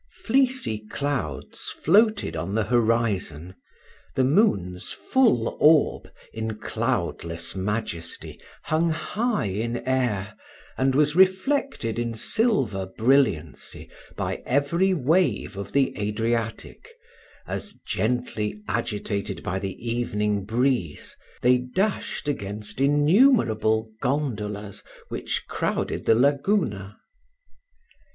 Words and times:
Fleecy 0.23 0.79
clouds 0.89 1.69
floated 1.69 2.35
on 2.35 2.55
the 2.55 2.63
horizon 2.63 3.53
the 4.15 4.23
moon's 4.23 4.91
full 4.91 5.55
orb, 5.59 6.09
in 6.33 6.55
cloudless 6.57 7.55
majesty, 7.55 8.39
hung 8.63 8.89
high 8.89 9.45
in 9.45 9.77
air, 9.87 10.35
and 10.75 10.95
was 10.95 11.15
reflected 11.15 11.99
in 11.99 12.15
silver 12.15 12.87
brilliancy 12.87 13.91
by 14.15 14.41
every 14.43 14.91
wave 14.91 15.55
of 15.55 15.71
the 15.71 15.95
Adriatic, 15.99 16.89
as, 17.45 17.73
gently 17.85 18.59
agitated 18.67 19.43
by 19.43 19.59
the 19.59 19.75
evening 19.87 20.45
breeze, 20.45 21.15
they 21.43 21.59
dashed 21.59 22.27
against 22.27 22.81
innumerable 22.81 23.91
gondolas 24.01 24.81
which 25.09 25.45
crowded 25.47 26.05
the 26.07 26.15
Laguna. 26.15 26.97